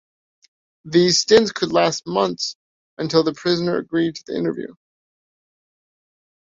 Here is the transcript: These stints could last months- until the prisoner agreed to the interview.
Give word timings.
These 0.83 1.19
stints 1.19 1.51
could 1.51 1.71
last 1.71 2.07
months- 2.07 2.55
until 2.97 3.23
the 3.23 3.33
prisoner 3.35 3.77
agreed 3.77 4.15
to 4.15 4.23
the 4.25 4.35
interview. 4.35 4.73